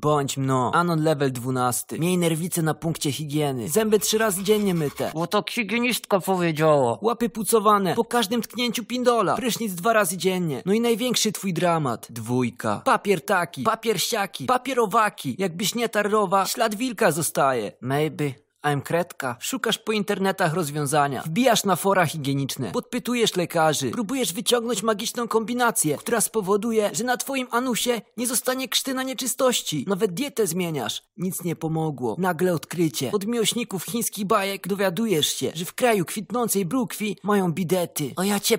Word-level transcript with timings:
Bądź 0.00 0.36
mno. 0.36 0.70
Anon 0.74 1.02
level 1.02 1.32
12. 1.32 1.98
Miej 1.98 2.18
nerwice 2.18 2.62
na 2.62 2.74
punkcie 2.74 3.12
higieny. 3.12 3.68
Zęby 3.68 3.98
trzy 3.98 4.18
razy 4.18 4.42
dziennie 4.44 4.74
myte. 4.74 5.10
Bo 5.14 5.26
to 5.26 5.44
higienistka 5.50 6.20
powiedziała. 6.20 6.98
Łapy 7.02 7.28
pucowane. 7.28 7.94
Po 7.94 8.04
każdym 8.04 8.42
tknięciu 8.42 8.84
pindola. 8.84 9.36
Prysznic 9.36 9.74
dwa 9.74 9.92
razy 9.92 10.16
dziennie. 10.16 10.62
No 10.66 10.72
i 10.72 10.80
największy 10.80 11.32
twój 11.32 11.52
dramat. 11.52 12.06
Dwójka. 12.10 12.82
Papier 12.84 13.24
taki. 13.24 13.62
Papier 13.62 14.00
siaki. 14.00 14.46
Papierowaki. 14.46 15.36
Jakbyś 15.38 15.74
nie 15.74 15.88
tarrowa, 15.88 16.46
ślad 16.46 16.74
wilka 16.74 17.10
zostaje. 17.10 17.72
Maybe. 17.80 18.32
I'm 18.64 18.82
kredka. 18.82 19.36
Szukasz 19.40 19.78
po 19.78 19.92
internetach 19.92 20.54
rozwiązania. 20.54 21.22
Wbijasz 21.26 21.64
na 21.64 21.76
fora 21.76 22.06
higieniczne. 22.06 22.72
Podpytujesz 22.72 23.36
lekarzy. 23.36 23.90
Próbujesz 23.90 24.32
wyciągnąć 24.32 24.82
magiczną 24.82 25.28
kombinację, 25.28 25.96
która 25.96 26.20
spowoduje, 26.20 26.90
że 26.92 27.04
na 27.04 27.16
twoim 27.16 27.46
anusie 27.50 28.00
nie 28.16 28.26
zostanie 28.26 28.68
krztyna 28.68 29.02
nieczystości. 29.02 29.84
Nawet 29.88 30.14
dietę 30.14 30.46
zmieniasz. 30.46 31.02
Nic 31.16 31.44
nie 31.44 31.56
pomogło. 31.56 32.16
Nagle 32.18 32.54
odkrycie. 32.54 33.10
Od 33.12 33.26
miłośników 33.26 33.84
chińskich 33.84 34.24
bajek 34.24 34.68
dowiadujesz 34.68 35.34
się, 35.34 35.52
że 35.54 35.64
w 35.64 35.74
kraju 35.74 36.04
kwitnącej 36.04 36.64
brukwi 36.64 37.18
mają 37.22 37.52
bidety. 37.52 38.12
O 38.16 38.22
ja 38.22 38.40
cię. 38.40 38.58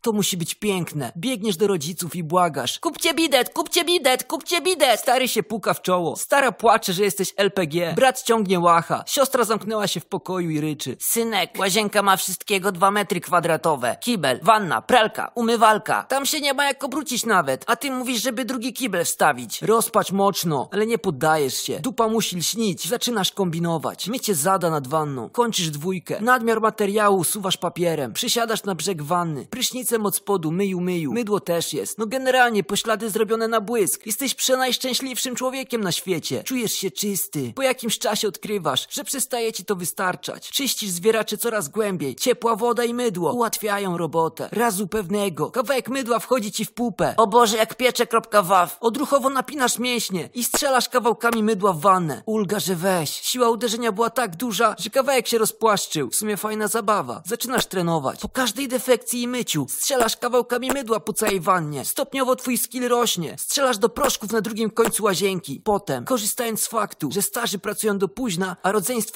To 0.00 0.12
musi 0.12 0.36
być 0.36 0.54
piękne. 0.54 1.12
Biegniesz 1.16 1.56
do 1.56 1.66
rodziców 1.66 2.16
i 2.16 2.22
błagasz. 2.22 2.78
Kupcie 2.78 3.14
bidet, 3.14 3.52
kupcie 3.52 3.84
bidet, 3.84 4.24
kupcie 4.24 4.60
bidet. 4.60 5.00
Stary 5.00 5.28
się 5.28 5.42
puka 5.42 5.74
w 5.74 5.82
czoło. 5.82 6.16
Stara 6.16 6.52
płacze, 6.52 6.92
że 6.92 7.02
jesteś 7.04 7.34
LPG. 7.36 7.94
Brat 7.94 8.22
ciągnie 8.22 8.60
łacha. 8.60 9.04
Siostra 9.16 9.44
zamknęła 9.44 9.86
się 9.86 10.00
w 10.00 10.06
pokoju 10.06 10.50
i 10.50 10.60
ryczy. 10.60 10.96
Synek, 11.00 11.50
łazienka 11.58 12.02
ma 12.02 12.16
wszystkiego 12.16 12.72
dwa 12.72 12.90
metry 12.90 13.20
kwadratowe. 13.20 13.96
Kibel, 14.00 14.40
wanna, 14.42 14.82
pralka, 14.82 15.32
umywalka. 15.34 16.02
Tam 16.02 16.26
się 16.26 16.40
nie 16.40 16.54
ma 16.54 16.64
jak 16.64 16.84
obrócić 16.84 17.26
nawet. 17.26 17.64
A 17.66 17.76
ty 17.76 17.90
mówisz, 17.90 18.22
żeby 18.22 18.44
drugi 18.44 18.72
kibel 18.72 19.04
wstawić. 19.04 19.62
Rozpacz 19.62 20.12
mocno, 20.12 20.68
ale 20.72 20.86
nie 20.86 20.98
poddajesz 20.98 21.62
się. 21.62 21.80
Dupa 21.80 22.08
musi 22.08 22.36
lśnić. 22.36 22.88
Zaczynasz 22.88 23.32
kombinować. 23.32 24.08
Mycie 24.08 24.34
zada 24.34 24.70
nad 24.70 24.88
wanną. 24.88 25.28
Kończysz 25.28 25.70
dwójkę. 25.70 26.20
Nadmiar 26.20 26.60
materiału 26.60 27.18
usuwasz 27.18 27.56
papierem. 27.56 28.12
Przysiadasz 28.12 28.64
na 28.64 28.74
brzeg 28.74 29.02
wanny. 29.02 29.46
Prysznicem 29.46 30.06
od 30.06 30.16
spodu, 30.16 30.52
myju, 30.52 30.80
myju. 30.80 31.12
Mydło 31.12 31.40
też 31.40 31.72
jest. 31.72 31.98
No 31.98 32.06
generalnie 32.06 32.64
poślady 32.64 33.10
zrobione 33.10 33.48
na 33.48 33.60
błysk. 33.60 34.06
Jesteś 34.06 34.34
przenajszczęśliwszym 34.34 35.36
człowiekiem 35.36 35.80
na 35.80 35.92
świecie. 35.92 36.42
Czujesz 36.44 36.72
się 36.72 36.90
czysty. 36.90 37.52
Po 37.54 37.62
jakimś 37.62 37.98
czasie 37.98 38.28
odkrywasz, 38.28 38.86
że 38.90 39.05
przestaje 39.06 39.52
ci 39.52 39.64
to 39.64 39.76
wystarczać. 39.76 40.50
Czyścisz 40.50 40.90
zwieraczy 40.90 41.38
coraz 41.38 41.68
głębiej. 41.68 42.16
Ciepła 42.16 42.56
woda 42.56 42.84
i 42.84 42.94
mydło 42.94 43.32
ułatwiają 43.32 43.96
robotę. 43.96 44.48
Razu 44.52 44.86
pewnego. 44.86 45.50
Kawałek 45.50 45.88
mydła 45.88 46.18
wchodzi 46.18 46.52
ci 46.52 46.64
w 46.64 46.72
pupę. 46.72 47.14
O 47.16 47.26
Boże, 47.26 47.56
jak 47.56 47.74
piecze 47.74 48.06
kropka 48.06 48.42
waw. 48.42 48.76
Odruchowo 48.80 49.30
napinasz 49.30 49.78
mięśnie 49.78 50.28
i 50.34 50.44
strzelasz 50.44 50.88
kawałkami 50.88 51.42
mydła 51.42 51.72
w 51.72 51.80
wannę. 51.80 52.22
Ulga, 52.26 52.60
że 52.60 52.74
weź. 52.74 53.10
Siła 53.10 53.50
uderzenia 53.50 53.92
była 53.92 54.10
tak 54.10 54.36
duża, 54.36 54.74
że 54.78 54.90
kawałek 54.90 55.28
się 55.28 55.38
rozpłaszczył. 55.38 56.10
W 56.10 56.16
sumie 56.16 56.36
fajna 56.36 56.68
zabawa. 56.68 57.22
Zaczynasz 57.26 57.66
trenować. 57.66 58.20
Po 58.20 58.28
każdej 58.28 58.68
defekcji 58.68 59.22
i 59.22 59.28
myciu 59.28 59.66
strzelasz 59.70 60.16
kawałkami 60.16 60.70
mydła 60.70 61.00
po 61.00 61.12
całej 61.12 61.40
wannie. 61.40 61.84
Stopniowo 61.84 62.36
twój 62.36 62.58
skill 62.58 62.88
rośnie. 62.88 63.36
Strzelasz 63.38 63.78
do 63.78 63.88
proszków 63.88 64.32
na 64.32 64.40
drugim 64.40 64.70
końcu 64.70 65.04
łazienki. 65.04 65.60
Potem, 65.64 66.04
korzystając 66.04 66.62
z 66.62 66.66
faktu, 66.66 67.08
że 67.12 67.22
starzy 67.22 67.58
pracują 67.58 67.98
do 67.98 68.08
późna, 68.08 68.56
a 68.62 68.72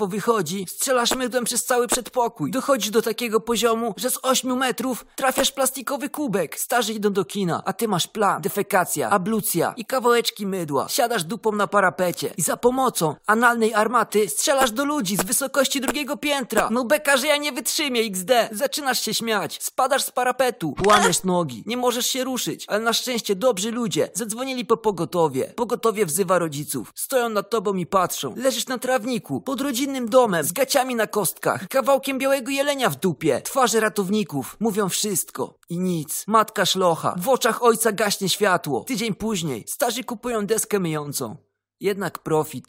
wychodzi, 0.06 0.66
strzelasz 0.68 1.14
mydłem 1.14 1.44
przez 1.44 1.64
cały 1.64 1.86
przedpokój. 1.86 2.50
Dochodzisz 2.50 2.90
do 2.90 3.02
takiego 3.02 3.40
poziomu, 3.40 3.94
że 3.96 4.10
z 4.10 4.18
8 4.22 4.56
metrów 4.56 5.06
trafiasz 5.16 5.52
plastikowy 5.52 6.08
kubek. 6.08 6.60
Starzy 6.60 6.92
idą 6.92 7.12
do 7.12 7.24
kina, 7.24 7.62
a 7.64 7.72
ty 7.72 7.88
masz 7.88 8.06
plan, 8.06 8.42
defekacja, 8.42 9.10
ablucja 9.10 9.74
i 9.76 9.84
kawałeczki 9.84 10.46
mydła. 10.46 10.88
Siadasz 10.88 11.24
dupą 11.24 11.52
na 11.52 11.66
parapecie 11.66 12.34
i 12.36 12.42
za 12.42 12.56
pomocą 12.56 13.14
analnej 13.26 13.74
armaty 13.74 14.28
strzelasz 14.28 14.70
do 14.70 14.84
ludzi 14.84 15.16
z 15.16 15.24
wysokości 15.24 15.80
drugiego 15.80 16.16
piętra. 16.16 16.68
No 16.70 16.84
beka, 16.84 17.16
że 17.16 17.26
ja 17.26 17.36
nie 17.36 17.52
wytrzymię 17.52 18.00
XD. 18.00 18.32
Zaczynasz 18.52 19.00
się 19.00 19.14
śmiać, 19.14 19.58
spadasz 19.62 20.04
z 20.04 20.10
parapetu, 20.10 20.74
łamiesz 20.86 21.24
nogi, 21.24 21.62
nie 21.66 21.76
możesz 21.76 22.06
się 22.06 22.24
ruszyć, 22.24 22.64
ale 22.68 22.80
na 22.80 22.92
szczęście 22.92 23.36
dobrzy 23.36 23.70
ludzie 23.70 24.08
zadzwonili 24.14 24.64
po 24.64 24.76
pogotowie. 24.76 25.52
Pogotowie 25.56 26.06
wzywa 26.06 26.38
rodziców. 26.38 26.92
Stoją 26.94 27.28
nad 27.28 27.50
tobą 27.50 27.74
i 27.74 27.86
patrzą. 27.86 28.34
Leżysz 28.36 28.66
na 28.66 28.78
trawniku, 28.78 29.40
pod 29.40 29.60
rodzinnym 29.70 30.08
domem, 30.08 30.44
z 30.44 30.52
gaciami 30.52 30.94
na 30.94 31.06
kostkach, 31.06 31.68
kawałkiem 31.68 32.18
białego 32.18 32.50
jelenia 32.50 32.90
w 32.90 32.96
dupie. 32.96 33.40
Twarze 33.40 33.80
ratowników 33.80 34.56
mówią 34.60 34.88
wszystko 34.88 35.54
i 35.68 35.78
nic. 35.78 36.24
Matka 36.26 36.66
szlocha, 36.66 37.14
w 37.18 37.28
oczach 37.28 37.62
ojca 37.62 37.92
gaśnie 37.92 38.28
światło. 38.28 38.84
Tydzień 38.84 39.14
później 39.14 39.64
starzy 39.68 40.04
kupują 40.04 40.46
deskę 40.46 40.78
myjącą. 40.78 41.36
Jednak 41.80 42.18
profit. 42.18 42.64